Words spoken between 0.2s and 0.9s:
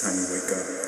wake up.